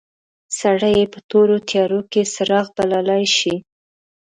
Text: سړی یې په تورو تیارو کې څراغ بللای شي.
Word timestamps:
سړی 0.59 0.91
یې 0.99 1.05
په 1.13 1.19
تورو 1.29 1.57
تیارو 1.69 2.01
کې 2.11 2.21
څراغ 2.33 2.67
بللای 2.77 3.23
شي. 3.37 3.55